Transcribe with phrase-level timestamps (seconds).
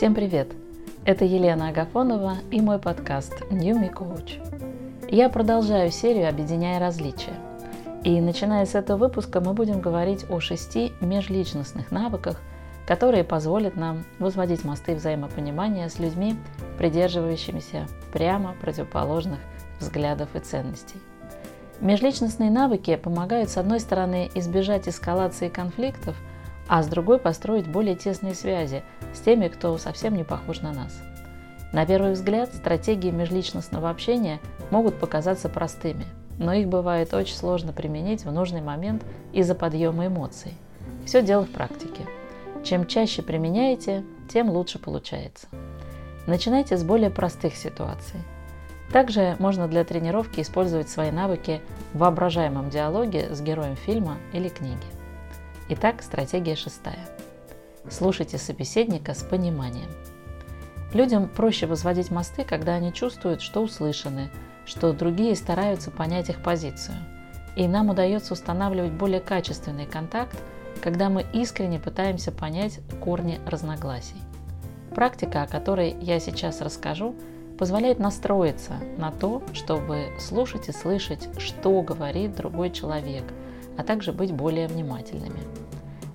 [0.00, 0.48] Всем привет!
[1.04, 4.40] Это Елена Агафонова и мой подкаст New Me Coach.
[5.10, 7.34] Я продолжаю серию «Объединяя различия».
[8.02, 12.40] И начиная с этого выпуска мы будем говорить о шести межличностных навыках,
[12.86, 16.34] которые позволят нам возводить мосты взаимопонимания с людьми,
[16.78, 19.40] придерживающимися прямо противоположных
[19.80, 20.96] взглядов и ценностей.
[21.82, 26.16] Межличностные навыки помогают, с одной стороны, избежать эскалации конфликтов,
[26.70, 31.02] а с другой построить более тесные связи с теми, кто совсем не похож на нас.
[31.72, 34.38] На первый взгляд, стратегии межличностного общения
[34.70, 36.06] могут показаться простыми,
[36.38, 40.54] но их бывает очень сложно применить в нужный момент из-за подъема эмоций.
[41.04, 42.06] Все дело в практике.
[42.62, 45.48] Чем чаще применяете, тем лучше получается.
[46.28, 48.20] Начинайте с более простых ситуаций.
[48.92, 51.62] Также можно для тренировки использовать свои навыки
[51.94, 54.99] в воображаемом диалоге с героем фильма или книги.
[55.72, 56.98] Итак, стратегия шестая.
[57.88, 59.88] Слушайте собеседника с пониманием.
[60.92, 64.30] Людям проще возводить мосты, когда они чувствуют, что услышаны,
[64.66, 66.96] что другие стараются понять их позицию.
[67.54, 70.36] И нам удается устанавливать более качественный контакт,
[70.82, 74.20] когда мы искренне пытаемся понять корни разногласий.
[74.92, 77.14] Практика, о которой я сейчас расскажу,
[77.60, 83.22] позволяет настроиться на то, чтобы слушать и слышать, что говорит другой человек,
[83.76, 85.40] а также быть более внимательными.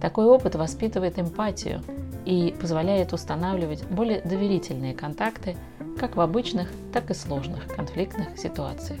[0.00, 1.82] Такой опыт воспитывает эмпатию
[2.24, 5.56] и позволяет устанавливать более доверительные контакты
[5.98, 9.00] как в обычных, так и сложных конфликтных ситуациях.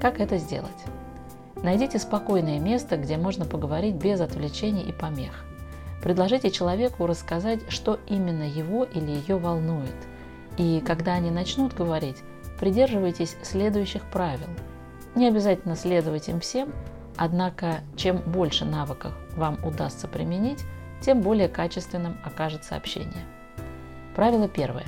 [0.00, 0.70] Как это сделать?
[1.62, 5.44] Найдите спокойное место, где можно поговорить без отвлечений и помех.
[6.02, 9.96] Предложите человеку рассказать, что именно его или ее волнует.
[10.58, 12.18] И когда они начнут говорить,
[12.60, 14.48] придерживайтесь следующих правил.
[15.14, 16.72] Не обязательно следовать им всем,
[17.16, 20.64] Однако, чем больше навыков вам удастся применить,
[21.00, 23.24] тем более качественным окажется общение.
[24.14, 24.86] Правило первое.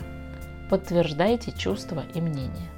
[0.70, 2.68] Подтверждайте чувства и мнения.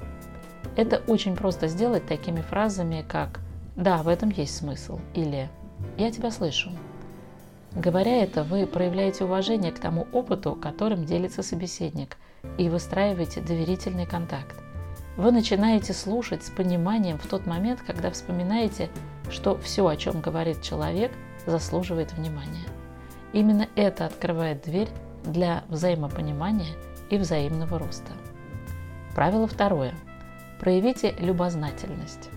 [0.77, 3.41] Это очень просто сделать такими фразами, как
[3.75, 5.49] «да, в этом есть смысл» или
[5.97, 6.71] «я тебя слышу».
[7.73, 12.17] Говоря это, вы проявляете уважение к тому опыту, которым делится собеседник,
[12.57, 14.55] и выстраиваете доверительный контакт.
[15.17, 18.89] Вы начинаете слушать с пониманием в тот момент, когда вспоминаете,
[19.29, 21.11] что все, о чем говорит человек,
[21.45, 22.65] заслуживает внимания.
[23.33, 24.89] Именно это открывает дверь
[25.23, 26.75] для взаимопонимания
[27.09, 28.11] и взаимного роста.
[29.15, 29.93] Правило второе.
[30.59, 32.29] Проявите любознательность.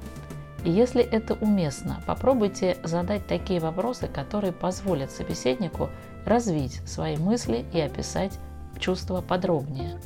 [0.65, 5.91] И если это уместно, попробуйте задать такие вопросы, которые позволят собеседнику
[6.25, 8.39] развить свои мысли и описать
[8.79, 10.01] чувства подробнее.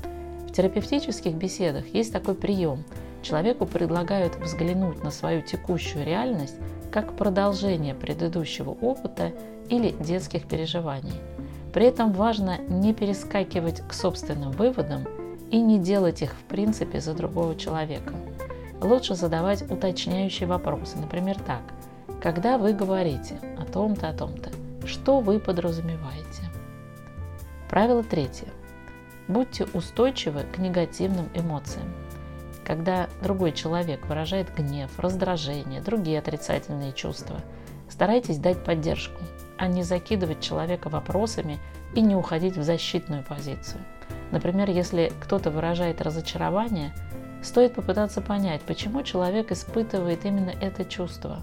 [0.49, 2.85] В терапевтических беседах есть такой прием.
[3.21, 6.57] Человеку предлагают взглянуть на свою текущую реальность
[6.91, 9.33] как продолжение предыдущего опыта
[9.69, 11.21] или детских переживаний.
[11.75, 15.07] При этом важно не перескакивать к собственным выводам
[15.51, 18.15] и не делать их в принципе за другого человека.
[18.81, 21.63] Лучше задавать уточняющие вопросы, например, так.
[22.23, 24.51] Когда вы говорите о том-то, о том-то,
[24.87, 26.43] что вы подразумеваете?
[27.69, 28.49] Правило третье.
[29.29, 31.93] Будьте устойчивы к негативным эмоциям.
[32.65, 37.41] Когда другой человек выражает гнев, раздражение, другие отрицательные чувства,
[37.89, 39.21] старайтесь дать поддержку,
[39.59, 41.59] а не закидывать человека вопросами
[41.95, 43.83] и не уходить в защитную позицию.
[44.31, 46.93] Например, если кто-то выражает разочарование,
[47.43, 51.41] стоит попытаться понять, почему человек испытывает именно это чувство.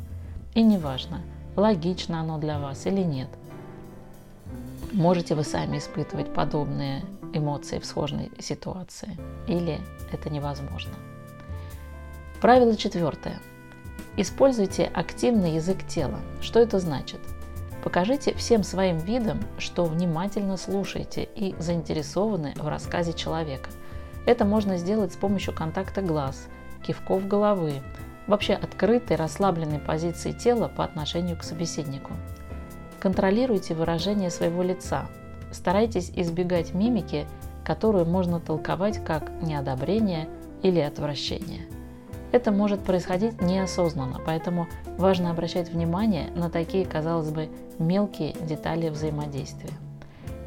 [0.53, 1.21] И неважно,
[1.55, 3.29] логично оно для вас или нет.
[4.95, 9.81] Можете вы сами испытывать подобные эмоции в сложной ситуации, или
[10.13, 10.93] это невозможно.
[12.39, 13.41] Правило четвертое.
[14.15, 16.21] Используйте активный язык тела.
[16.39, 17.19] Что это значит?
[17.83, 23.69] Покажите всем своим видом, что внимательно слушаете и заинтересованы в рассказе человека.
[24.25, 26.47] Это можно сделать с помощью контакта глаз,
[26.87, 27.81] кивков головы,
[28.27, 32.13] вообще открытой, расслабленной позиции тела по отношению к собеседнику.
[33.05, 35.05] Контролируйте выражение своего лица.
[35.51, 37.27] Старайтесь избегать мимики,
[37.63, 40.27] которую можно толковать как неодобрение
[40.63, 41.67] или отвращение.
[42.31, 44.65] Это может происходить неосознанно, поэтому
[44.97, 47.47] важно обращать внимание на такие, казалось бы,
[47.77, 49.73] мелкие детали взаимодействия.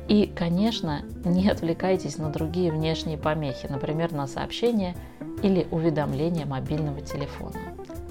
[0.09, 4.97] И, конечно, не отвлекайтесь на другие внешние помехи, например, на сообщения
[5.45, 7.61] или уведомления мобильного телефона.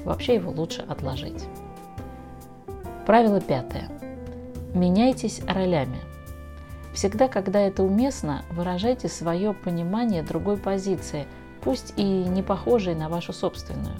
[0.05, 1.43] Вообще его лучше отложить.
[3.05, 3.89] Правило пятое.
[4.77, 5.99] Меняйтесь ролями.
[6.93, 11.27] Всегда, когда это уместно, выражайте свое понимание другой позиции–
[11.67, 13.95] пусть и не похожие на вашу собственную.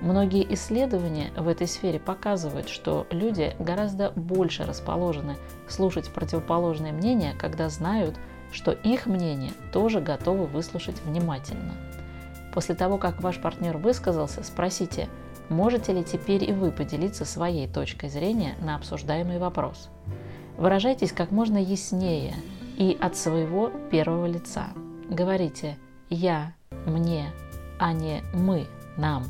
[0.00, 5.36] Многие исследования в этой сфере показывают, что люди гораздо больше расположены
[5.68, 8.14] слушать противоположные мнения, когда знают,
[8.52, 11.72] что их мнение тоже готовы выслушать внимательно.
[12.54, 15.08] После того, как ваш партнер высказался, спросите,
[15.48, 19.88] можете ли теперь и вы поделиться своей точкой зрения на обсуждаемый вопрос.
[20.56, 22.34] Выражайтесь как можно яснее
[22.76, 24.68] и от своего первого лица.
[25.08, 25.76] Говорите
[26.10, 26.52] «я»,
[26.86, 27.30] «мне»,
[27.78, 28.66] а не «мы»,
[28.96, 29.24] «нам».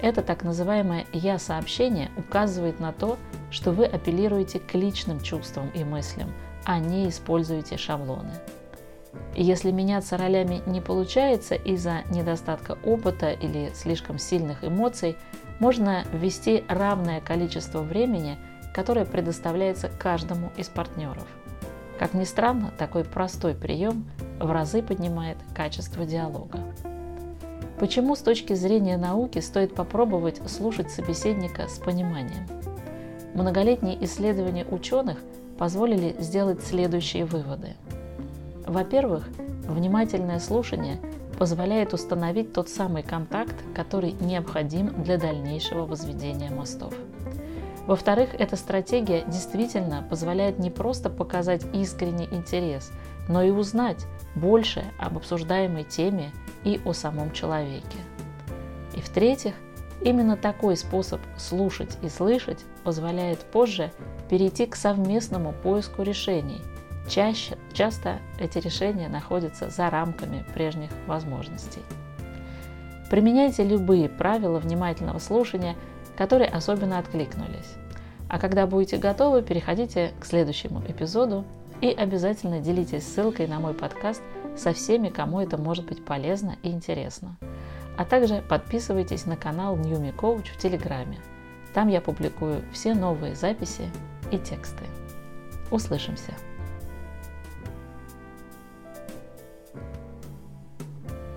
[0.00, 3.16] Это так называемое «я-сообщение» указывает на то,
[3.50, 6.32] что вы апеллируете к личным чувствам и мыслям,
[6.64, 8.30] а не используете шаблоны.
[9.34, 15.16] Если меняться ролями не получается из-за недостатка опыта или слишком сильных эмоций,
[15.58, 18.38] можно ввести равное количество времени,
[18.72, 21.26] которое предоставляется каждому из партнеров.
[21.98, 24.08] Как ни странно, такой простой прием
[24.38, 26.60] в разы поднимает качество диалога.
[27.80, 32.46] Почему с точки зрения науки стоит попробовать слушать собеседника с пониманием?
[33.34, 35.18] Многолетние исследования ученых
[35.58, 37.74] позволили сделать следующие выводы.
[38.66, 39.28] Во-первых,
[39.68, 41.00] внимательное слушание
[41.38, 46.94] позволяет установить тот самый контакт, который необходим для дальнейшего возведения мостов.
[47.86, 52.90] Во-вторых, эта стратегия действительно позволяет не просто показать искренний интерес,
[53.28, 56.30] но и узнать больше об обсуждаемой теме
[56.64, 57.98] и о самом человеке.
[58.94, 59.54] И в-третьих,
[60.02, 63.90] именно такой способ слушать и слышать позволяет позже
[64.28, 66.60] перейти к совместному поиску решений.
[67.08, 71.80] Чаще, часто эти решения находятся за рамками прежних возможностей.
[73.10, 75.74] Применяйте любые правила внимательного слушания,
[76.16, 77.76] которые особенно откликнулись.
[78.28, 81.46] А когда будете готовы, переходите к следующему эпизоду
[81.80, 84.22] и обязательно делитесь ссылкой на мой подкаст
[84.54, 87.38] со всеми, кому это может быть полезно и интересно.
[87.96, 91.18] А также подписывайтесь на канал New Me Coach в Телеграме.
[91.72, 93.90] Там я публикую все новые записи
[94.30, 94.84] и тексты.
[95.70, 96.34] Услышимся!